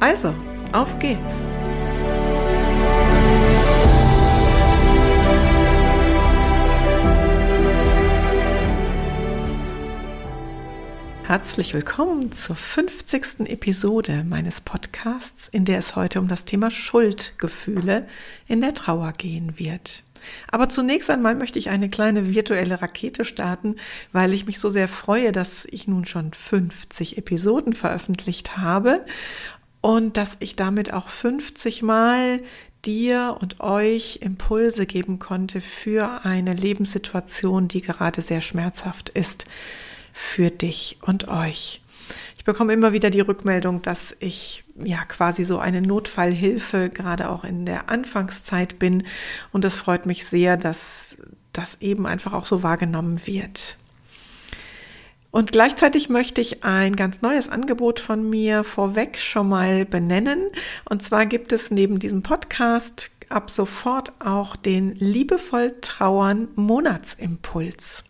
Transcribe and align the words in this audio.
Also, 0.00 0.34
auf 0.72 0.98
geht's! 0.98 1.20
Herzlich 11.24 11.74
willkommen 11.74 12.32
zur 12.32 12.56
50. 12.56 13.40
Episode 13.50 14.24
meines 14.26 14.62
Podcasts, 14.62 15.48
in 15.48 15.66
der 15.66 15.78
es 15.78 15.94
heute 15.96 16.18
um 16.18 16.28
das 16.28 16.46
Thema 16.46 16.70
Schuldgefühle 16.70 18.08
in 18.48 18.62
der 18.62 18.72
Trauer 18.72 19.12
gehen 19.12 19.58
wird. 19.58 20.02
Aber 20.50 20.70
zunächst 20.70 21.10
einmal 21.10 21.34
möchte 21.34 21.58
ich 21.58 21.68
eine 21.68 21.90
kleine 21.90 22.34
virtuelle 22.34 22.80
Rakete 22.80 23.26
starten, 23.26 23.76
weil 24.12 24.32
ich 24.32 24.46
mich 24.46 24.58
so 24.58 24.70
sehr 24.70 24.88
freue, 24.88 25.30
dass 25.30 25.66
ich 25.70 25.86
nun 25.86 26.06
schon 26.06 26.32
50 26.32 27.18
Episoden 27.18 27.74
veröffentlicht 27.74 28.56
habe 28.56 29.04
und 29.80 30.16
dass 30.16 30.36
ich 30.40 30.56
damit 30.56 30.92
auch 30.92 31.08
50 31.08 31.82
Mal 31.82 32.40
dir 32.84 33.36
und 33.40 33.60
euch 33.60 34.20
Impulse 34.22 34.86
geben 34.86 35.18
konnte 35.18 35.60
für 35.60 36.24
eine 36.24 36.52
Lebenssituation, 36.52 37.68
die 37.68 37.82
gerade 37.82 38.22
sehr 38.22 38.40
schmerzhaft 38.40 39.10
ist 39.10 39.44
für 40.12 40.50
dich 40.50 40.98
und 41.02 41.28
euch. 41.28 41.80
Ich 42.38 42.44
bekomme 42.44 42.72
immer 42.72 42.92
wieder 42.94 43.10
die 43.10 43.20
Rückmeldung, 43.20 43.82
dass 43.82 44.16
ich 44.18 44.64
ja 44.82 45.04
quasi 45.04 45.44
so 45.44 45.58
eine 45.58 45.82
Notfallhilfe 45.82 46.88
gerade 46.88 47.28
auch 47.28 47.44
in 47.44 47.66
der 47.66 47.90
Anfangszeit 47.90 48.78
bin 48.78 49.04
und 49.52 49.64
es 49.66 49.76
freut 49.76 50.06
mich 50.06 50.24
sehr, 50.24 50.56
dass 50.56 51.18
das 51.52 51.76
eben 51.80 52.06
einfach 52.06 52.32
auch 52.32 52.46
so 52.46 52.62
wahrgenommen 52.62 53.26
wird. 53.26 53.76
Und 55.30 55.52
gleichzeitig 55.52 56.08
möchte 56.08 56.40
ich 56.40 56.64
ein 56.64 56.96
ganz 56.96 57.22
neues 57.22 57.48
Angebot 57.48 58.00
von 58.00 58.28
mir 58.28 58.64
vorweg 58.64 59.18
schon 59.18 59.48
mal 59.48 59.84
benennen. 59.84 60.48
Und 60.88 61.02
zwar 61.02 61.26
gibt 61.26 61.52
es 61.52 61.70
neben 61.70 61.98
diesem 61.98 62.22
Podcast 62.22 63.10
ab 63.28 63.50
sofort 63.50 64.12
auch 64.18 64.56
den 64.56 64.94
Liebevoll 64.96 65.76
Trauern 65.80 66.48
Monatsimpuls. 66.56 68.04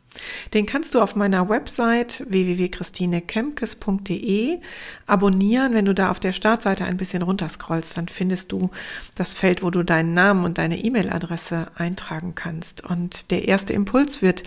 Den 0.55 0.67
kannst 0.67 0.95
du 0.95 1.01
auf 1.01 1.15
meiner 1.15 1.49
Website 1.49 2.25
www.christinekemkes.de 2.29 4.59
abonnieren. 5.07 5.75
Wenn 5.75 5.85
du 5.85 5.95
da 5.95 6.11
auf 6.11 6.19
der 6.19 6.33
Startseite 6.33 6.85
ein 6.85 6.97
bisschen 6.97 7.23
runterscrollst, 7.23 7.97
dann 7.97 8.09
findest 8.09 8.51
du 8.51 8.71
das 9.15 9.35
Feld, 9.35 9.63
wo 9.63 9.71
du 9.71 9.85
deinen 9.85 10.13
Namen 10.13 10.45
und 10.45 10.59
deine 10.59 10.79
E-Mail-Adresse 10.79 11.69
eintragen 11.77 12.35
kannst. 12.35 12.85
Und 12.85 13.31
der 13.31 13.47
erste 13.47 13.73
Impuls 13.73 14.21
wird 14.21 14.43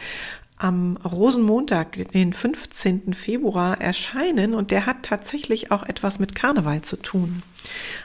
am 0.63 0.97
Rosenmontag, 0.97 2.11
den 2.13 2.31
15. 2.31 3.13
Februar, 3.13 3.81
erscheinen 3.81 4.53
und 4.53 4.71
der 4.71 4.85
hat 4.85 5.03
tatsächlich 5.03 5.71
auch 5.71 5.83
etwas 5.83 6.19
mit 6.19 6.35
Karneval 6.35 6.81
zu 6.81 6.97
tun. 6.97 7.43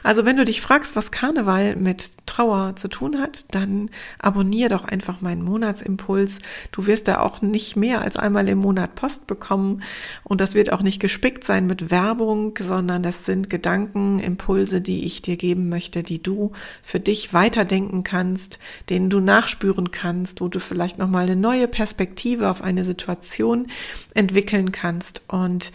Also 0.03 0.25
wenn 0.25 0.37
du 0.37 0.45
dich 0.45 0.61
fragst, 0.61 0.95
was 0.95 1.11
Karneval 1.11 1.75
mit 1.75 2.11
Trauer 2.25 2.75
zu 2.75 2.87
tun 2.87 3.19
hat, 3.19 3.45
dann 3.53 3.89
abonnier 4.19 4.69
doch 4.69 4.85
einfach 4.85 5.21
meinen 5.21 5.43
Monatsimpuls. 5.43 6.39
Du 6.71 6.87
wirst 6.87 7.07
da 7.07 7.19
auch 7.19 7.41
nicht 7.41 7.75
mehr 7.75 8.01
als 8.01 8.17
einmal 8.17 8.47
im 8.49 8.59
Monat 8.59 8.95
Post 8.95 9.27
bekommen 9.27 9.83
und 10.23 10.41
das 10.41 10.53
wird 10.53 10.71
auch 10.71 10.81
nicht 10.81 10.99
gespickt 10.99 11.43
sein 11.43 11.67
mit 11.67 11.91
Werbung, 11.91 12.57
sondern 12.59 13.03
das 13.03 13.25
sind 13.25 13.49
Gedanken, 13.49 14.19
Impulse, 14.19 14.81
die 14.81 15.05
ich 15.05 15.21
dir 15.21 15.37
geben 15.37 15.69
möchte, 15.69 16.03
die 16.03 16.21
du 16.21 16.51
für 16.81 16.99
dich 16.99 17.33
weiterdenken 17.33 18.03
kannst, 18.03 18.59
denen 18.89 19.09
du 19.09 19.19
nachspüren 19.19 19.91
kannst, 19.91 20.41
wo 20.41 20.47
du 20.47 20.59
vielleicht 20.59 20.97
noch 20.97 21.09
mal 21.09 21.23
eine 21.23 21.35
neue 21.35 21.67
Perspektive 21.67 22.49
auf 22.49 22.61
eine 22.61 22.83
Situation 22.83 23.67
entwickeln 24.13 24.71
kannst 24.71 25.23
und 25.27 25.71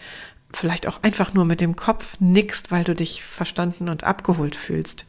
vielleicht 0.55 0.87
auch 0.87 1.03
einfach 1.03 1.33
nur 1.33 1.45
mit 1.45 1.61
dem 1.61 1.75
Kopf 1.75 2.17
nickst, 2.19 2.71
weil 2.71 2.83
du 2.83 2.95
dich 2.95 3.23
verstanden 3.23 3.89
und 3.89 4.03
abgeholt 4.03 4.55
fühlst. 4.55 5.05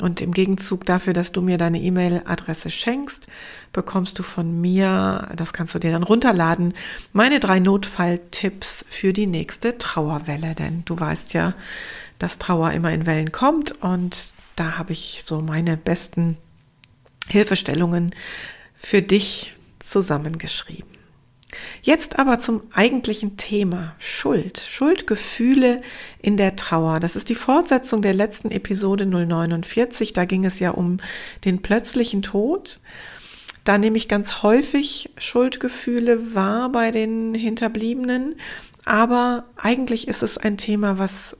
Und 0.00 0.20
im 0.20 0.32
Gegenzug 0.32 0.84
dafür, 0.86 1.12
dass 1.12 1.32
du 1.32 1.42
mir 1.42 1.58
deine 1.58 1.80
E-Mail-Adresse 1.80 2.70
schenkst, 2.70 3.26
bekommst 3.72 4.18
du 4.18 4.22
von 4.22 4.60
mir, 4.60 5.28
das 5.36 5.52
kannst 5.52 5.74
du 5.74 5.78
dir 5.78 5.92
dann 5.92 6.02
runterladen, 6.02 6.74
meine 7.12 7.38
drei 7.38 7.60
Notfalltipps 7.60 8.84
für 8.88 9.12
die 9.12 9.26
nächste 9.26 9.78
Trauerwelle. 9.78 10.54
Denn 10.54 10.82
du 10.86 10.98
weißt 10.98 11.34
ja, 11.34 11.54
dass 12.18 12.38
Trauer 12.38 12.72
immer 12.72 12.90
in 12.92 13.06
Wellen 13.06 13.32
kommt 13.32 13.72
und 13.82 14.34
da 14.56 14.78
habe 14.78 14.92
ich 14.92 15.22
so 15.24 15.40
meine 15.40 15.76
besten 15.76 16.36
Hilfestellungen 17.28 18.14
für 18.74 19.02
dich 19.02 19.54
zusammengeschrieben. 19.78 20.91
Jetzt 21.82 22.18
aber 22.18 22.38
zum 22.38 22.62
eigentlichen 22.72 23.36
Thema 23.36 23.94
Schuld, 23.98 24.58
Schuldgefühle 24.58 25.80
in 26.20 26.36
der 26.36 26.56
Trauer. 26.56 27.00
Das 27.00 27.16
ist 27.16 27.28
die 27.28 27.34
Fortsetzung 27.34 28.02
der 28.02 28.14
letzten 28.14 28.50
Episode 28.50 29.06
049. 29.06 30.12
Da 30.12 30.24
ging 30.24 30.44
es 30.44 30.58
ja 30.58 30.70
um 30.70 30.98
den 31.44 31.62
plötzlichen 31.62 32.22
Tod. 32.22 32.80
Da 33.64 33.78
nehme 33.78 33.96
ich 33.96 34.08
ganz 34.08 34.42
häufig 34.42 35.10
Schuldgefühle 35.18 36.34
wahr 36.34 36.70
bei 36.70 36.90
den 36.90 37.34
Hinterbliebenen. 37.34 38.34
Aber 38.84 39.44
eigentlich 39.56 40.08
ist 40.08 40.22
es 40.22 40.38
ein 40.38 40.56
Thema, 40.56 40.98
was 40.98 41.36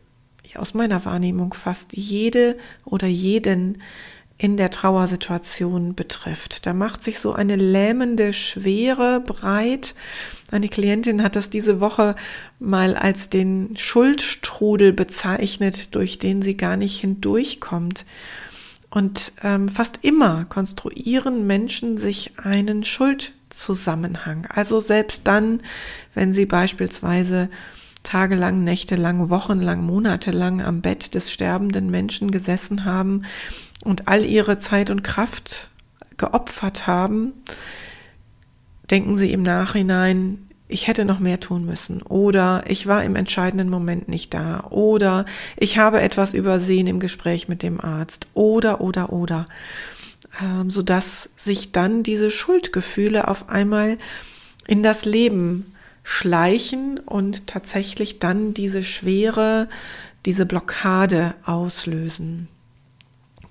aus 0.55 0.75
meiner 0.75 1.05
Wahrnehmung 1.05 1.55
fast 1.55 1.97
jede 1.97 2.59
oder 2.84 3.06
jeden 3.06 3.83
in 4.43 4.57
der 4.57 4.73
Trauersituation 4.73 5.95
betrifft. 5.95 6.67
Da 6.67 6.75
macht 6.75 7.05
sich 7.05 7.21
so 7.21 7.33
eine 7.33 7.55
lähmende 7.55 8.33
Schwere 8.33 9.21
breit. 9.21 9.95
Eine 10.51 10.69
Klientin 10.69 11.23
hat 11.23 11.37
das 11.37 11.49
diese 11.49 11.79
Woche 11.79 12.17
mal 12.59 12.97
als 12.97 13.31
den 13.31 13.77
Schuldstrudel 13.77 14.93
bezeichnet, 14.93 15.95
durch 15.95 16.19
den 16.19 16.43
sie 16.43 16.57
gar 16.57 16.77
nicht 16.77 17.01
hindurchkommt. 17.01 18.05
Und 18.91 19.33
ähm, 19.45 19.69
fast 19.69 20.01
immer 20.03 20.45
konstruieren 20.47 21.47
Menschen 21.47 21.97
sich 21.97 22.33
einen 22.39 22.83
Schuldzusammenhang. 22.83 24.49
Also 24.53 24.81
selbst 24.81 25.29
dann, 25.29 25.63
wenn 26.15 26.33
sie 26.33 26.47
beispielsweise 26.47 27.49
tagelang, 28.03 28.65
nächtelang, 28.65 29.31
wochenlang, 29.31 29.87
monatelang 29.87 30.63
am 30.63 30.81
Bett 30.81 31.15
des 31.15 31.31
sterbenden 31.31 31.93
Menschen 31.93 32.33
gesessen 32.33 32.85
haben 32.85 33.23
und 33.84 34.09
all 34.09 34.25
ihre 34.25 34.59
Zeit 34.59 34.91
und 34.91 35.03
Kraft 35.03 35.70
geopfert 36.16 36.87
haben, 36.87 37.32
denken 38.91 39.15
sie 39.16 39.32
im 39.32 39.43
Nachhinein, 39.43 40.48
ich 40.69 40.87
hätte 40.87 41.04
noch 41.04 41.19
mehr 41.19 41.38
tun 41.38 41.65
müssen. 41.65 42.03
Oder 42.03 42.65
ich 42.66 42.87
war 42.87 43.04
im 43.04 43.15
entscheidenden 43.15 43.69
Moment 43.69 44.09
nicht 44.09 44.32
da. 44.34 44.65
Oder 44.70 45.26
ich 45.56 45.78
habe 45.78 46.00
etwas 46.00 46.34
übersehen 46.34 46.87
im 46.87 46.98
Gespräch 46.98 47.48
mit 47.48 47.62
dem 47.62 47.81
Arzt. 47.81 48.26
Oder 48.34 48.81
oder 48.81 49.12
oder, 49.12 49.48
ähm, 50.41 50.70
so 50.70 50.82
dass 50.82 51.28
sich 51.37 51.72
dann 51.72 52.03
diese 52.03 52.31
Schuldgefühle 52.31 53.28
auf 53.28 53.49
einmal 53.49 53.99
in 54.67 54.82
das 54.82 55.05
Leben 55.05 55.75
schleichen 56.05 56.99
und 56.99 57.46
tatsächlich 57.46 58.19
dann 58.19 58.55
diese 58.55 58.82
schwere, 58.82 59.69
diese 60.25 60.46
Blockade 60.46 61.35
auslösen. 61.44 62.49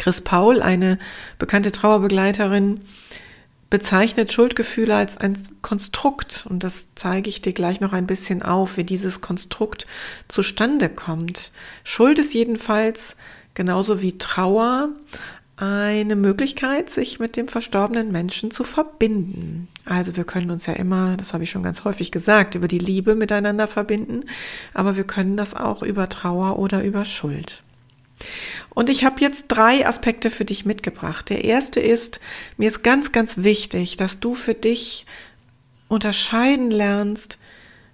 Chris 0.02 0.22
Paul, 0.22 0.64
eine 0.64 0.98
bekannte 1.38 1.72
Trauerbegleiterin, 1.72 2.82
bezeichnet 3.70 4.34
Schuldgefühle 4.34 4.96
als 4.96 5.16
ein 5.16 5.38
Konstrukt 5.62 6.48
und 6.50 6.64
das 6.64 6.88
zeige 6.96 7.30
ich 7.30 7.44
dir 7.44 7.54
gleich 7.54 7.82
noch 7.82 7.94
ein 7.94 8.08
bisschen 8.08 8.42
auf, 8.42 8.78
wie 8.78 8.84
dieses 8.84 9.22
Konstrukt 9.22 9.86
zustande 10.28 10.90
kommt. 10.90 11.52
Schuld 11.84 12.18
ist 12.18 12.34
jedenfalls 12.34 13.16
genauso 13.54 14.02
wie 14.02 14.18
Trauer 14.18 14.90
eine 15.56 16.16
Möglichkeit, 16.16 16.90
sich 16.90 17.20
mit 17.20 17.38
dem 17.38 17.48
verstorbenen 17.48 18.12
Menschen 18.12 18.50
zu 18.50 18.64
verbinden. 18.64 19.68
Also 19.86 20.18
wir 20.18 20.24
können 20.24 20.50
uns 20.50 20.66
ja 20.66 20.74
immer, 20.74 21.16
das 21.16 21.36
habe 21.36 21.44
ich 21.44 21.52
schon 21.52 21.62
ganz 21.62 21.84
häufig 21.84 22.12
gesagt, 22.12 22.56
über 22.56 22.68
die 22.68 22.80
Liebe 22.80 23.14
miteinander 23.14 23.68
verbinden, 23.68 24.22
aber 24.74 24.96
wir 24.96 25.04
können 25.04 25.38
das 25.38 25.54
auch 25.54 25.84
über 25.84 26.10
Trauer 26.10 26.58
oder 26.58 26.84
über 26.84 27.06
Schuld. 27.06 27.62
Und 28.70 28.90
ich 28.90 29.04
habe 29.04 29.22
jetzt 29.22 29.46
drei 29.48 29.86
Aspekte 29.86 30.32
für 30.32 30.46
dich 30.46 30.66
mitgebracht. 30.66 31.30
Der 31.30 31.44
erste 31.44 31.80
ist, 31.80 32.20
mir 32.58 32.68
ist 32.68 32.84
ganz, 32.84 33.12
ganz 33.12 33.38
wichtig, 33.38 33.98
dass 33.98 34.20
du 34.20 34.34
für 34.34 34.54
dich 34.54 35.06
unterscheiden 35.88 36.72
lernst, 36.72 37.38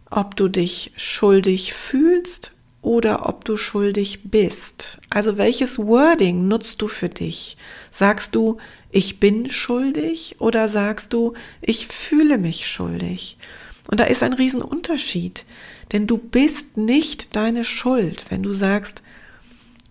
ob 0.10 0.36
du 0.36 0.48
dich 0.48 0.92
schuldig 0.96 1.74
fühlst 1.74 2.52
oder 2.82 3.28
ob 3.28 3.44
du 3.44 3.58
schuldig 3.58 4.22
bist. 4.26 5.00
Also 5.10 5.38
welches 5.38 5.80
Wording 5.80 6.48
nutzt 6.48 6.82
du 6.82 6.88
für 6.88 7.10
dich? 7.10 7.58
Sagst 7.92 8.36
du, 8.36 8.58
ich 8.92 9.20
bin 9.20 9.50
schuldig 9.50 10.36
oder 10.40 10.70
sagst 10.70 11.12
du, 11.12 11.34
ich 11.62 11.88
fühle 11.88 12.38
mich 12.38 12.68
schuldig? 12.68 13.38
Und 13.90 14.00
da 14.00 14.06
ist 14.06 14.24
ein 14.24 14.34
Riesenunterschied, 14.34 15.46
denn 15.92 16.08
du 16.08 16.18
bist 16.18 16.78
nicht 16.78 17.36
deine 17.36 17.64
Schuld. 17.64 18.26
Wenn 18.30 18.44
du 18.44 18.54
sagst, 18.54 19.02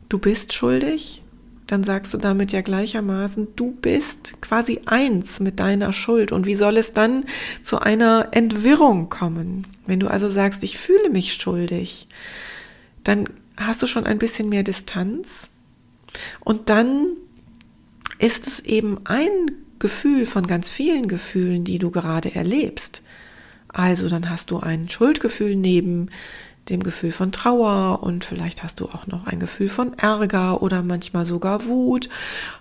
du 0.08 0.18
bist 0.18 0.52
schuldig, 0.52 1.22
dann 1.66 1.82
sagst 1.82 2.14
du 2.14 2.18
damit 2.18 2.52
ja 2.52 2.60
gleichermaßen, 2.60 3.48
du 3.56 3.72
bist 3.72 4.40
quasi 4.40 4.80
eins 4.86 5.40
mit 5.40 5.58
deiner 5.58 5.92
Schuld. 5.92 6.30
Und 6.30 6.46
wie 6.46 6.54
soll 6.54 6.76
es 6.76 6.92
dann 6.92 7.24
zu 7.60 7.80
einer 7.80 8.28
Entwirrung 8.30 9.08
kommen? 9.08 9.66
Wenn 9.86 9.98
du 9.98 10.06
also 10.06 10.28
sagst, 10.28 10.62
ich 10.62 10.78
fühle 10.78 11.10
mich 11.10 11.34
schuldig, 11.34 12.06
dann 13.02 13.24
hast 13.56 13.82
du 13.82 13.86
schon 13.86 14.06
ein 14.06 14.18
bisschen 14.18 14.48
mehr 14.48 14.62
Distanz. 14.62 15.52
Und 16.40 16.70
dann 16.70 17.08
ist 18.18 18.46
es 18.46 18.60
eben 18.60 19.00
ein 19.04 19.50
Gefühl 19.78 20.24
von 20.24 20.46
ganz 20.46 20.68
vielen 20.68 21.08
Gefühlen, 21.08 21.64
die 21.64 21.78
du 21.78 21.90
gerade 21.90 22.34
erlebst. 22.34 23.02
Also 23.68 24.08
dann 24.08 24.30
hast 24.30 24.50
du 24.50 24.60
ein 24.60 24.88
Schuldgefühl 24.88 25.56
neben 25.56 26.10
dem 26.68 26.82
Gefühl 26.82 27.12
von 27.12 27.32
Trauer 27.32 28.02
und 28.02 28.24
vielleicht 28.24 28.62
hast 28.62 28.80
du 28.80 28.86
auch 28.86 29.06
noch 29.06 29.26
ein 29.26 29.38
Gefühl 29.38 29.68
von 29.68 29.94
Ärger 29.94 30.62
oder 30.62 30.82
manchmal 30.82 31.24
sogar 31.24 31.66
Wut 31.66 32.08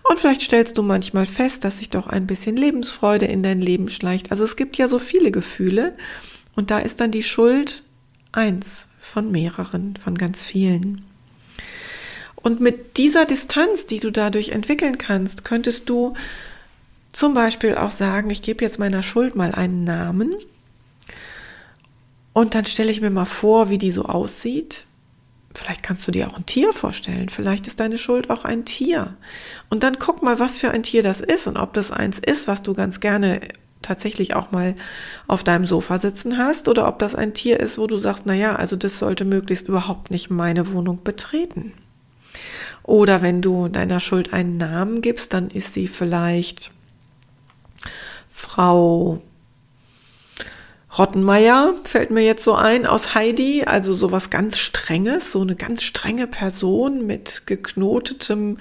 und 0.09 0.19
vielleicht 0.19 0.41
stellst 0.41 0.77
du 0.77 0.83
manchmal 0.83 1.25
fest, 1.25 1.63
dass 1.63 1.79
sich 1.79 1.89
doch 1.89 2.07
ein 2.07 2.27
bisschen 2.27 2.55
Lebensfreude 2.55 3.25
in 3.25 3.41
dein 3.41 3.61
Leben 3.61 3.89
schleicht. 3.89 4.31
Also 4.31 4.43
es 4.43 4.55
gibt 4.55 4.77
ja 4.77 4.87
so 4.87 4.99
viele 4.99 5.31
Gefühle 5.31 5.95
und 6.55 6.71
da 6.71 6.79
ist 6.79 6.99
dann 6.99 7.11
die 7.11 7.23
Schuld 7.23 7.83
eins 8.31 8.87
von 8.99 9.31
mehreren, 9.31 9.95
von 9.97 10.15
ganz 10.15 10.43
vielen. 10.43 11.03
Und 12.35 12.61
mit 12.61 12.97
dieser 12.97 13.25
Distanz, 13.25 13.87
die 13.87 13.99
du 13.99 14.11
dadurch 14.11 14.49
entwickeln 14.49 14.99
kannst, 14.99 15.45
könntest 15.45 15.89
du 15.89 16.13
zum 17.11 17.33
Beispiel 17.33 17.75
auch 17.75 17.91
sagen, 17.91 18.29
ich 18.29 18.43
gebe 18.43 18.63
jetzt 18.63 18.77
meiner 18.77 19.01
Schuld 19.01 19.35
mal 19.35 19.53
einen 19.53 19.83
Namen 19.83 20.35
und 22.35 22.53
dann 22.53 22.65
stelle 22.65 22.91
ich 22.91 22.99
mir 22.99 23.11
mal 23.11 23.23
vor, 23.23 23.69
wie 23.69 23.77
die 23.77 23.93
so 23.93 24.03
aussieht. 24.03 24.85
Vielleicht 25.53 25.83
kannst 25.83 26.05
du 26.05 26.11
dir 26.11 26.27
auch 26.27 26.35
ein 26.35 26.45
Tier 26.45 26.73
vorstellen. 26.73 27.29
Vielleicht 27.29 27.65
ist 27.65 27.79
deine 27.79 27.97
Schuld 27.97 28.29
auch 28.29 28.43
ein 28.43 28.65
Tier. 28.65 29.15
Und 29.69 29.83
dann 29.83 29.99
guck 29.99 30.21
mal, 30.21 30.37
was 30.37 30.57
für 30.57 30.69
ein 30.69 30.83
Tier 30.83 31.01
das 31.01 31.21
ist 31.21 31.47
und 31.47 31.55
ob 31.55 31.73
das 31.73 31.91
eins 31.91 32.19
ist, 32.19 32.49
was 32.49 32.61
du 32.61 32.73
ganz 32.73 32.99
gerne 32.99 33.39
tatsächlich 33.81 34.35
auch 34.35 34.51
mal 34.51 34.75
auf 35.27 35.45
deinem 35.45 35.65
Sofa 35.65 35.97
sitzen 35.97 36.37
hast 36.37 36.67
oder 36.67 36.89
ob 36.89 36.99
das 36.99 37.15
ein 37.15 37.33
Tier 37.33 37.57
ist, 37.61 37.77
wo 37.77 37.87
du 37.87 37.97
sagst, 37.97 38.25
na 38.25 38.33
ja, 38.33 38.57
also 38.57 38.75
das 38.75 38.99
sollte 38.99 39.23
möglichst 39.23 39.69
überhaupt 39.69 40.11
nicht 40.11 40.29
meine 40.29 40.73
Wohnung 40.73 41.05
betreten. 41.05 41.71
Oder 42.83 43.21
wenn 43.21 43.41
du 43.41 43.69
deiner 43.69 44.01
Schuld 44.01 44.33
einen 44.33 44.57
Namen 44.57 44.99
gibst, 44.99 45.31
dann 45.31 45.49
ist 45.49 45.73
sie 45.73 45.87
vielleicht 45.87 46.73
Frau 48.27 49.21
Rottenmeier 50.97 51.73
fällt 51.83 52.11
mir 52.11 52.23
jetzt 52.23 52.43
so 52.43 52.53
ein 52.53 52.85
aus 52.85 53.15
Heidi, 53.15 53.63
also 53.65 53.93
sowas 53.93 54.29
ganz 54.29 54.57
Strenges, 54.57 55.31
so 55.31 55.41
eine 55.41 55.55
ganz 55.55 55.83
strenge 55.83 56.27
Person 56.27 57.05
mit 57.05 57.43
geknotetem 57.45 58.57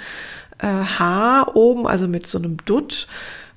äh, 0.59 0.67
Haar 0.67 1.55
oben, 1.57 1.87
also 1.87 2.09
mit 2.09 2.27
so 2.27 2.39
einem 2.39 2.57
Dutt 2.65 3.07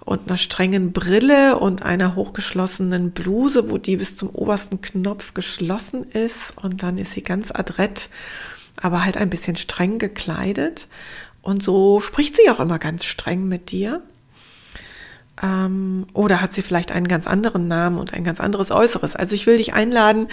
und 0.08 0.30
einer 0.30 0.38
strengen 0.38 0.94
Brille 0.94 1.60
und 1.60 1.84
einer 1.84 2.16
hochgeschlossenen 2.16 3.12
Bluse, 3.12 3.70
wo 3.70 3.78
die 3.78 3.98
bis 3.98 4.16
zum 4.16 4.30
obersten 4.30 4.80
Knopf 4.80 5.34
geschlossen 5.34 6.04
ist. 6.04 6.54
Und 6.62 6.82
dann 6.82 6.98
ist 6.98 7.14
sie 7.14 7.24
ganz 7.24 7.52
adrett, 7.52 8.10
aber 8.82 9.04
halt 9.04 9.18
ein 9.18 9.30
bisschen 9.30 9.58
streng 9.58 10.00
gekleidet. 10.00 10.88
Und 11.42 11.62
so 11.62 12.00
spricht 12.00 12.38
sie 12.38 12.50
auch 12.50 12.60
immer 12.60 12.80
ganz 12.80 13.06
streng 13.06 13.48
mit 13.48 13.72
dir. 13.72 14.02
Ähm, 15.42 16.08
oder 16.14 16.42
hat 16.42 16.54
sie 16.54 16.62
vielleicht 16.62 16.92
einen 16.92 17.08
ganz 17.08 17.28
anderen 17.28 17.68
Namen 17.68 18.00
und 18.00 18.14
ein 18.14 18.24
ganz 18.24 18.40
anderes 18.40 18.72
Äußeres? 18.72 19.16
Also 19.16 19.36
ich 19.36 19.46
will 19.46 19.58
dich 19.58 19.74
einladen, 19.74 20.28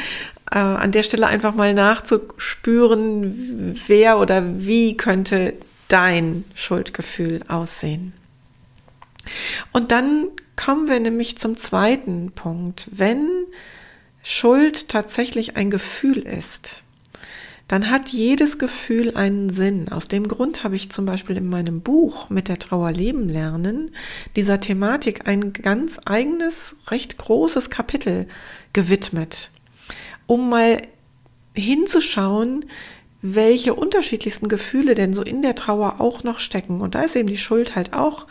äh, 0.50 0.58
an 0.58 0.92
der 0.92 1.02
Stelle 1.02 1.26
einfach 1.26 1.54
mal 1.54 1.74
nachzuspüren, 1.74 3.78
wer 3.86 4.18
oder 4.18 4.42
wie 4.60 4.96
könnte 4.96 5.54
dein 5.88 6.44
Schuldgefühl 6.54 7.42
aussehen. 7.48 8.14
Und 9.72 9.92
dann 9.92 10.28
kommen 10.56 10.88
wir 10.88 11.00
nämlich 11.00 11.38
zum 11.38 11.56
zweiten 11.56 12.32
Punkt. 12.32 12.88
Wenn 12.90 13.28
Schuld 14.22 14.88
tatsächlich 14.88 15.56
ein 15.56 15.70
Gefühl 15.70 16.18
ist, 16.18 16.82
dann 17.68 17.90
hat 17.90 18.10
jedes 18.10 18.58
Gefühl 18.58 19.16
einen 19.16 19.48
Sinn. 19.48 19.88
Aus 19.88 20.08
dem 20.08 20.28
Grund 20.28 20.64
habe 20.64 20.76
ich 20.76 20.90
zum 20.90 21.06
Beispiel 21.06 21.36
in 21.36 21.48
meinem 21.48 21.80
Buch 21.80 22.28
mit 22.28 22.48
der 22.48 22.58
Trauer 22.58 22.92
leben 22.92 23.28
lernen 23.28 23.90
dieser 24.36 24.60
Thematik 24.60 25.26
ein 25.26 25.52
ganz 25.52 26.00
eigenes, 26.04 26.76
recht 26.88 27.16
großes 27.16 27.70
Kapitel 27.70 28.26
gewidmet, 28.72 29.50
um 30.26 30.50
mal 30.50 30.76
hinzuschauen, 31.54 32.66
welche 33.22 33.72
unterschiedlichsten 33.72 34.48
Gefühle 34.48 34.94
denn 34.94 35.14
so 35.14 35.22
in 35.22 35.40
der 35.40 35.54
Trauer 35.54 36.00
auch 36.00 36.24
noch 36.24 36.40
stecken. 36.40 36.82
Und 36.82 36.94
da 36.94 37.02
ist 37.02 37.16
eben 37.16 37.28
die 37.28 37.38
Schuld 37.38 37.74
halt 37.74 37.94
auch 37.94 38.26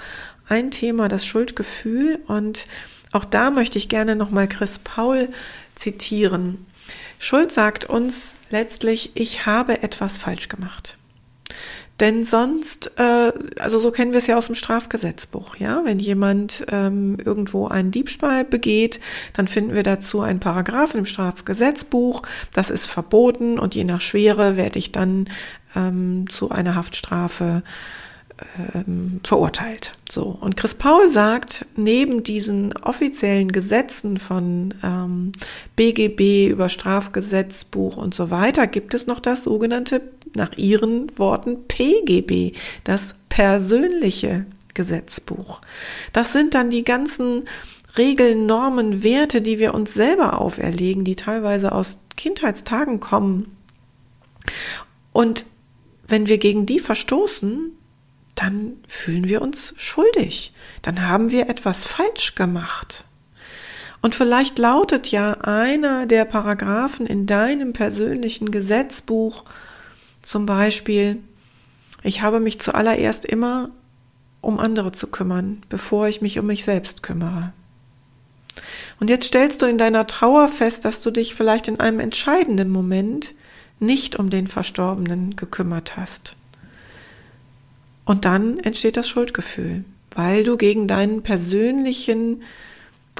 ein 0.47 0.69
Thema, 0.69 1.07
das 1.07 1.25
Schuldgefühl. 1.25 2.19
Und 2.27 2.67
auch 3.11 3.25
da 3.25 3.49
möchte 3.49 3.79
ich 3.79 3.89
gerne 3.89 4.15
nochmal 4.15 4.47
Chris 4.47 4.79
Paul 4.83 5.29
zitieren. 5.73 6.67
Schuld 7.17 7.51
sagt 7.51 7.85
uns, 7.85 8.33
letztlich, 8.53 9.11
ich 9.15 9.45
habe 9.45 9.83
etwas 9.83 10.17
falsch 10.17 10.47
gemacht. 10.47 10.97
Denn 11.99 12.23
sonst, 12.23 12.91
äh, 12.97 13.31
also 13.59 13.79
so 13.79 13.91
kennen 13.91 14.13
wir 14.13 14.17
es 14.17 14.27
ja 14.27 14.35
aus 14.35 14.47
dem 14.47 14.55
Strafgesetzbuch, 14.55 15.57
ja, 15.57 15.81
wenn 15.85 15.99
jemand 15.99 16.65
ähm, 16.71 17.17
irgendwo 17.23 17.67
einen 17.67 17.91
Diebstahl 17.91 18.45
begeht, 18.45 18.99
dann 19.33 19.47
finden 19.47 19.75
wir 19.75 19.83
dazu 19.83 20.21
einen 20.21 20.39
Paragraphen 20.39 20.99
im 20.99 21.05
Strafgesetzbuch, 21.05 22.23
das 22.53 22.71
ist 22.71 22.87
verboten 22.87 23.59
und 23.59 23.75
je 23.75 23.83
nach 23.83 24.01
Schwere 24.01 24.57
werde 24.57 24.79
ich 24.79 24.91
dann 24.91 25.29
ähm, 25.75 26.25
zu 26.29 26.49
einer 26.49 26.75
Haftstrafe 26.75 27.61
ähm, 28.73 29.19
verurteilt. 29.23 29.95
So. 30.09 30.37
Und 30.39 30.57
Chris 30.57 30.75
Paul 30.75 31.09
sagt, 31.09 31.65
neben 31.75 32.23
diesen 32.23 32.75
offiziellen 32.77 33.51
Gesetzen 33.51 34.17
von 34.17 34.73
ähm, 34.83 35.31
BGB 35.75 36.47
über 36.49 36.69
Strafgesetzbuch 36.69 37.97
und 37.97 38.13
so 38.13 38.31
weiter, 38.31 38.67
gibt 38.67 38.93
es 38.93 39.07
noch 39.07 39.19
das 39.19 39.43
sogenannte, 39.43 40.01
nach 40.35 40.51
ihren 40.57 41.17
Worten, 41.17 41.67
PGB, 41.67 42.53
das 42.83 43.19
persönliche 43.29 44.45
Gesetzbuch. 44.73 45.61
Das 46.11 46.33
sind 46.33 46.53
dann 46.53 46.69
die 46.69 46.83
ganzen 46.83 47.45
Regeln, 47.97 48.47
Normen, 48.47 49.03
Werte, 49.03 49.41
die 49.41 49.59
wir 49.59 49.73
uns 49.73 49.93
selber 49.93 50.41
auferlegen, 50.41 51.03
die 51.03 51.15
teilweise 51.15 51.71
aus 51.71 51.99
Kindheitstagen 52.17 52.99
kommen. 52.99 53.55
Und 55.11 55.45
wenn 56.07 56.27
wir 56.27 56.39
gegen 56.39 56.65
die 56.65 56.79
verstoßen, 56.79 57.71
dann 58.35 58.77
fühlen 58.87 59.27
wir 59.27 59.41
uns 59.41 59.73
schuldig. 59.77 60.53
Dann 60.81 61.07
haben 61.07 61.31
wir 61.31 61.49
etwas 61.49 61.85
falsch 61.85 62.35
gemacht. 62.35 63.05
Und 64.01 64.15
vielleicht 64.15 64.59
lautet 64.59 65.11
ja 65.11 65.31
einer 65.41 66.05
der 66.05 66.25
Paragraphen 66.25 67.05
in 67.05 67.25
deinem 67.25 67.71
persönlichen 67.73 68.51
Gesetzbuch 68.51 69.43
zum 70.21 70.45
Beispiel, 70.45 71.21
ich 72.01 72.21
habe 72.21 72.39
mich 72.39 72.59
zuallererst 72.59 73.25
immer 73.25 73.69
um 74.41 74.59
andere 74.59 74.91
zu 74.91 75.07
kümmern, 75.07 75.63
bevor 75.69 76.07
ich 76.07 76.21
mich 76.21 76.37
um 76.37 76.47
mich 76.47 76.65
selbst 76.65 77.01
kümmere. 77.01 77.53
Und 78.99 79.09
jetzt 79.09 79.27
stellst 79.27 79.61
du 79.61 79.65
in 79.65 79.77
deiner 79.77 80.05
Trauer 80.05 80.49
fest, 80.49 80.85
dass 80.85 81.01
du 81.01 81.11
dich 81.11 81.33
vielleicht 81.33 81.67
in 81.67 81.79
einem 81.79 81.99
entscheidenden 81.99 82.69
Moment 82.69 83.35
nicht 83.79 84.17
um 84.17 84.29
den 84.29 84.47
Verstorbenen 84.47 85.35
gekümmert 85.35 85.97
hast. 85.97 86.35
Und 88.05 88.25
dann 88.25 88.59
entsteht 88.59 88.97
das 88.97 89.07
Schuldgefühl, 89.07 89.85
weil 90.11 90.43
du 90.43 90.57
gegen 90.57 90.87
deinen 90.87 91.23
persönlichen 91.23 92.43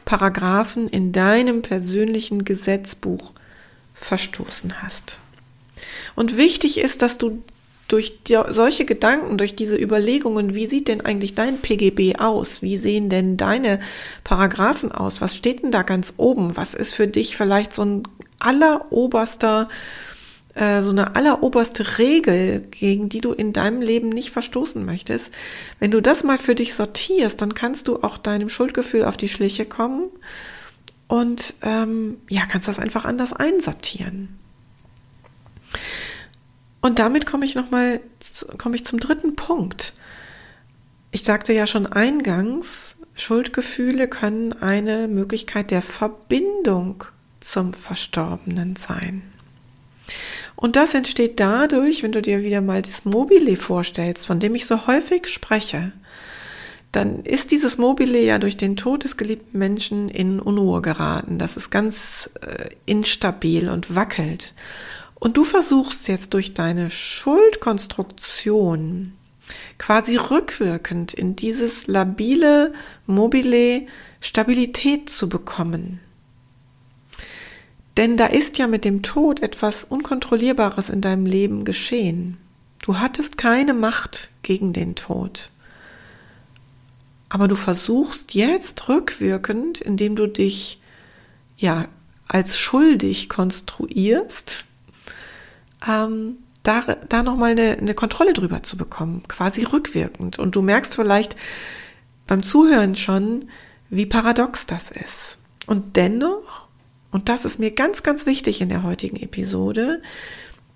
Paragraphen 0.05 0.87
in 0.87 1.11
deinem 1.11 1.61
persönlichen 1.61 2.43
Gesetzbuch 2.43 3.31
verstoßen 3.93 4.81
hast. 4.81 5.19
Und 6.15 6.37
wichtig 6.37 6.77
ist, 6.77 7.01
dass 7.01 7.17
du 7.17 7.41
durch 7.87 8.19
solche 8.49 8.85
Gedanken, 8.85 9.37
durch 9.37 9.55
diese 9.55 9.77
Überlegungen, 9.77 10.55
wie 10.55 10.65
sieht 10.65 10.87
denn 10.87 11.01
eigentlich 11.01 11.35
dein 11.35 11.59
PGB 11.59 12.15
aus? 12.17 12.61
Wie 12.61 12.77
sehen 12.77 13.09
denn 13.09 13.37
deine 13.37 13.79
Paragraphen 14.23 14.91
aus? 14.91 15.21
Was 15.21 15.35
steht 15.35 15.63
denn 15.63 15.71
da 15.71 15.83
ganz 15.83 16.13
oben? 16.17 16.57
Was 16.57 16.73
ist 16.73 16.95
für 16.95 17.07
dich 17.07 17.37
vielleicht 17.37 17.73
so 17.73 17.83
ein 17.83 18.03
alleroberster 18.39 19.69
äh, 19.69 20.12
so 20.55 20.91
eine 20.91 21.15
alleroberste 21.15 21.97
Regel, 21.97 22.61
gegen 22.61 23.09
die 23.09 23.21
du 23.21 23.31
in 23.31 23.53
deinem 23.53 23.81
Leben 23.81 24.09
nicht 24.09 24.29
verstoßen 24.29 24.85
möchtest, 24.85 25.31
wenn 25.79 25.89
du 25.89 25.99
das 25.99 26.23
mal 26.23 26.37
für 26.37 26.53
dich 26.53 26.75
sortierst, 26.75 27.41
dann 27.41 27.55
kannst 27.55 27.87
du 27.87 28.03
auch 28.03 28.17
deinem 28.17 28.49
Schuldgefühl 28.49 29.03
auf 29.03 29.17
die 29.17 29.29
Schliche 29.29 29.65
kommen 29.65 30.09
und 31.07 31.55
ähm, 31.63 32.17
ja, 32.29 32.45
kannst 32.45 32.67
das 32.67 32.77
einfach 32.77 33.03
anders 33.05 33.33
einsortieren. 33.33 34.39
Und 36.81 36.99
damit 36.99 37.25
komme 37.25 37.45
ich 37.45 37.55
nochmal, 37.55 38.01
komme 38.57 38.75
ich 38.75 38.85
zum 38.85 38.99
dritten 38.99 39.35
Punkt. 39.35 39.93
Ich 41.11 41.23
sagte 41.23 41.53
ja 41.53 41.65
schon 41.65 41.87
eingangs, 41.87 42.97
Schuldgefühle 43.15 44.07
können 44.07 44.53
eine 44.53 45.07
Möglichkeit 45.07 45.71
der 45.71 45.81
Verbindung 45.81 47.05
zum 47.39 47.73
Verstorbenen 47.73 48.75
sein. 48.75 49.32
Und 50.55 50.75
das 50.75 50.93
entsteht 50.93 51.39
dadurch, 51.39 52.03
wenn 52.03 52.11
du 52.11 52.21
dir 52.21 52.43
wieder 52.43 52.61
mal 52.61 52.81
das 52.81 53.05
Mobile 53.05 53.55
vorstellst, 53.55 54.27
von 54.27 54.39
dem 54.39 54.55
ich 54.55 54.65
so 54.65 54.87
häufig 54.87 55.27
spreche, 55.27 55.93
dann 56.91 57.23
ist 57.23 57.51
dieses 57.51 57.77
Mobile 57.77 58.19
ja 58.19 58.37
durch 58.37 58.55
den 58.55 58.75
Tod 58.75 59.03
des 59.03 59.17
geliebten 59.17 59.57
Menschen 59.57 60.09
in 60.09 60.39
Unruhe 60.39 60.81
geraten. 60.81 61.39
Das 61.39 61.57
ist 61.57 61.71
ganz 61.71 62.29
äh, 62.41 62.69
instabil 62.85 63.69
und 63.69 63.95
wackelt. 63.95 64.53
Und 65.15 65.37
du 65.37 65.43
versuchst 65.43 66.07
jetzt 66.07 66.35
durch 66.35 66.53
deine 66.53 66.91
Schuldkonstruktion 66.91 69.13
quasi 69.77 70.17
rückwirkend 70.17 71.13
in 71.13 71.35
dieses 71.35 71.87
labile 71.87 72.73
Mobile 73.05 73.83
Stabilität 74.21 75.09
zu 75.09 75.29
bekommen. 75.29 75.99
Denn 77.97 78.17
da 78.17 78.25
ist 78.25 78.57
ja 78.57 78.67
mit 78.67 78.85
dem 78.85 79.03
Tod 79.03 79.41
etwas 79.41 79.83
Unkontrollierbares 79.83 80.89
in 80.89 81.01
deinem 81.01 81.25
Leben 81.25 81.63
geschehen. 81.63 82.37
Du 82.81 82.97
hattest 82.97 83.37
keine 83.37 83.73
Macht 83.73 84.29
gegen 84.41 84.73
den 84.73 84.95
Tod. 84.95 85.51
Aber 87.29 87.47
du 87.47 87.55
versuchst 87.55 88.33
jetzt 88.33 88.89
rückwirkend, 88.89 89.81
indem 89.81 90.15
du 90.15 90.27
dich 90.27 90.81
ja 91.57 91.85
als 92.27 92.59
schuldig 92.59 93.29
konstruierst, 93.29 94.65
ähm, 95.87 96.37
da, 96.63 96.81
da 97.09 97.23
nochmal 97.23 97.51
eine, 97.51 97.77
eine 97.77 97.93
Kontrolle 97.93 98.33
drüber 98.33 98.63
zu 98.63 98.77
bekommen, 98.77 99.23
quasi 99.27 99.63
rückwirkend. 99.63 100.39
Und 100.39 100.55
du 100.55 100.61
merkst 100.61 100.95
vielleicht 100.95 101.35
beim 102.25 102.43
Zuhören 102.43 102.95
schon, 102.95 103.49
wie 103.89 104.05
paradox 104.05 104.65
das 104.65 104.89
ist. 104.89 105.37
Und 105.67 105.95
dennoch, 105.95 106.67
und 107.13 107.29
das 107.29 107.45
ist 107.45 107.59
mir 107.59 107.71
ganz, 107.71 108.03
ganz 108.03 108.25
wichtig 108.25 108.59
in 108.59 108.69
der 108.69 108.83
heutigen 108.83 109.17
Episode, 109.17 110.01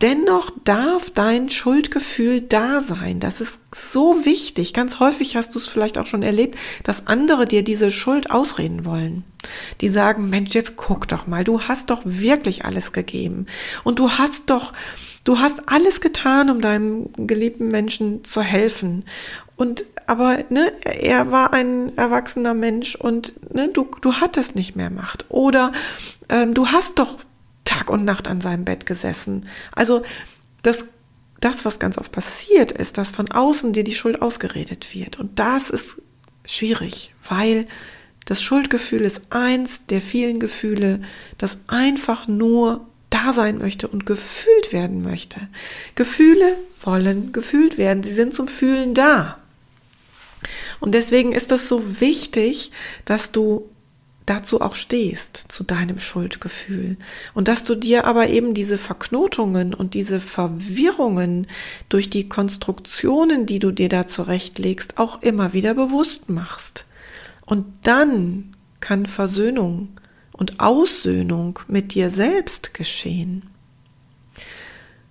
Dennoch 0.02 0.52
darf 0.64 1.10
dein 1.10 1.50
Schuldgefühl 1.50 2.42
da 2.42 2.82
sein. 2.82 3.20
Das 3.20 3.42
ist 3.42 3.62
so 3.74 4.26
wichtig. 4.26 4.74
Ganz 4.76 5.00
häufig 5.00 5.36
hast 5.36 5.56
du 5.56 5.60
es 5.60 5.66
vielleicht 5.66 5.98
auch 5.98 6.06
schon 6.06 6.22
erlebt, 6.22 6.56
dass 6.84 7.08
andere 7.08 7.48
dir 7.48 7.64
diese 7.64 7.90
Schuld 7.90 8.30
ausreden 8.30 8.86
wollen. 8.86 9.24
Die 9.82 9.90
sagen, 9.90 10.30
Mensch, 10.30 10.54
jetzt 10.54 10.76
guck 10.76 11.08
doch 11.08 11.26
mal, 11.26 11.44
du 11.44 11.62
hast 11.62 11.90
doch 11.90 12.02
wirklich 12.06 12.64
alles 12.64 12.92
gegeben. 12.92 13.48
Und 13.84 13.98
du 13.98 14.12
hast 14.12 14.52
doch, 14.52 14.72
du 15.24 15.40
hast 15.40 15.64
alles 15.66 16.00
getan, 16.00 16.52
um 16.52 16.62
deinem 16.62 17.10
geliebten 17.18 17.70
Menschen 17.70 18.24
zu 18.24 18.44
helfen. 18.44 19.04
Und 19.58 19.86
aber 20.06 20.46
ne, 20.50 20.72
er 20.86 21.32
war 21.32 21.52
ein 21.52 21.96
erwachsener 21.98 22.54
Mensch 22.54 22.96
und 22.96 23.54
ne, 23.54 23.68
du, 23.68 23.88
du 24.02 24.14
hattest 24.14 24.56
nicht 24.56 24.76
mehr 24.76 24.90
Macht. 24.90 25.26
Oder 25.30 25.74
ähm, 26.30 26.54
du 26.54 26.68
hast 26.68 27.00
doch 27.00 27.18
Tag 27.66 27.90
und 27.90 28.06
Nacht 28.06 28.28
an 28.30 28.40
seinem 28.40 28.64
Bett 28.64 28.86
gesessen. 28.86 29.50
Also 29.74 30.04
das, 30.62 30.86
das, 31.42 31.66
was 31.66 31.80
ganz 31.80 31.98
oft 31.98 32.12
passiert, 32.14 32.72
ist, 32.72 32.98
dass 32.98 33.12
von 33.12 33.30
außen 33.30 33.74
dir 33.74 33.84
die 33.84 33.94
Schuld 33.94 34.22
ausgeredet 34.22 34.96
wird. 34.96 35.20
Und 35.20 35.38
das 35.40 35.70
ist 35.70 36.02
schwierig, 36.46 37.14
weil 37.28 37.66
das 38.26 38.42
Schuldgefühl 38.42 39.02
ist 39.02 39.24
eins 39.32 39.86
der 39.88 40.02
vielen 40.02 40.40
Gefühle, 40.40 41.02
das 41.38 41.58
einfach 41.68 42.28
nur 42.28 42.88
da 43.10 43.34
sein 43.34 43.58
möchte 43.58 43.88
und 43.88 44.06
gefühlt 44.06 44.72
werden 44.72 45.02
möchte. 45.02 45.40
Gefühle 45.96 46.58
wollen 46.82 47.32
gefühlt 47.32 47.78
werden. 47.78 48.04
Sie 48.04 48.14
sind 48.14 48.34
zum 48.34 48.48
Fühlen 48.48 48.94
da. 48.94 49.40
Und 50.80 50.94
deswegen 50.94 51.32
ist 51.32 51.52
das 51.52 51.68
so 51.68 52.02
wichtig, 52.02 52.72
dass 53.06 53.32
du 53.32 53.70
dazu 54.28 54.62
auch 54.62 54.76
stehst, 54.76 55.46
zu 55.48 55.64
deinem 55.64 56.00
Schuldgefühl. 56.00 56.98
Und 57.34 57.48
dass 57.48 57.64
du 57.64 57.76
dir 57.76 58.06
aber 58.06 58.28
eben 58.28 58.54
diese 58.54 58.78
Verknotungen 58.78 59.74
und 59.74 59.94
diese 59.94 60.20
Verwirrungen 60.20 61.48
durch 61.90 62.10
die 62.10 62.28
Konstruktionen, 62.28 63.46
die 63.46 63.60
du 63.60 63.72
dir 63.72 63.90
da 63.90 64.06
zurechtlegst, 64.06 64.98
auch 64.98 65.22
immer 65.24 65.54
wieder 65.54 65.74
bewusst 65.74 66.30
machst. 66.30 66.86
Und 67.46 67.66
dann 67.84 68.56
kann 68.82 69.06
Versöhnung 69.06 69.90
und 70.34 70.60
Aussöhnung 70.60 71.60
mit 71.68 71.96
dir 71.96 72.12
selbst 72.12 72.74
geschehen. 72.74 73.44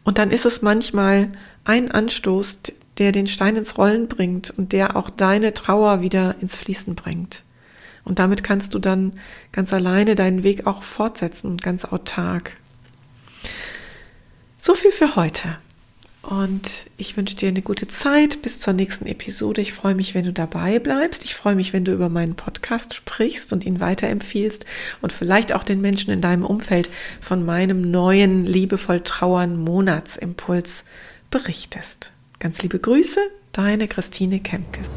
Und 0.04 0.18
dann 0.18 0.32
ist 0.32 0.46
es 0.46 0.62
manchmal 0.62 1.32
ein 1.64 1.92
Anstoß, 1.92 2.60
der 3.02 3.12
den 3.12 3.26
Stein 3.26 3.56
ins 3.56 3.80
Rollen 3.80 4.08
bringt 4.08 4.52
und 4.52 4.74
der 4.74 4.96
auch 4.96 5.10
deine 5.10 5.56
Trauer 5.56 6.04
wieder 6.04 6.36
ins 6.40 6.56
Fließen 6.56 6.94
bringt. 6.94 7.44
Und 8.04 8.20
damit 8.20 8.44
kannst 8.44 8.76
du 8.76 8.80
dann 8.80 9.14
ganz 9.52 9.74
alleine 9.74 10.14
deinen 10.14 10.44
Weg 10.44 10.68
auch 10.68 10.84
fortsetzen 10.84 11.50
und 11.50 11.64
ganz 11.64 11.84
autark. 11.84 12.58
So 14.60 14.76
viel 14.76 14.92
für 14.92 15.16
heute. 15.16 15.58
Und 16.22 16.86
ich 16.98 17.18
wünsche 17.18 17.36
dir 17.36 17.50
eine 17.50 17.64
gute 17.64 17.88
Zeit 17.88 18.44
bis 18.44 18.60
zur 18.60 18.74
nächsten 18.74 19.08
Episode. 19.08 19.62
Ich 19.62 19.74
freue 19.74 19.96
mich, 19.96 20.14
wenn 20.14 20.26
du 20.26 20.32
dabei 20.32 20.78
bleibst. 20.78 21.26
Ich 21.26 21.34
freue 21.34 21.56
mich, 21.56 21.74
wenn 21.74 21.86
du 21.86 21.94
über 21.94 22.10
meinen 22.10 22.36
Podcast 22.36 22.94
sprichst 22.94 23.52
und 23.52 23.66
ihn 23.66 23.80
weiterempfiehlst 23.80 24.64
und 25.02 25.12
vielleicht 25.12 25.54
auch 25.54 25.64
den 25.64 25.82
Menschen 25.82 26.12
in 26.12 26.22
deinem 26.22 26.46
Umfeld 26.46 26.92
von 27.20 27.44
meinem 27.44 27.90
neuen 27.90 28.46
liebevoll 28.46 29.02
Trauern 29.02 29.58
Monatsimpuls 29.58 30.84
berichtest. 31.32 32.12
Ganz 32.42 32.64
liebe 32.64 32.80
Grüße, 32.80 33.20
deine 33.52 33.88
Christine 33.88 34.40
Kemkes. 34.40 34.88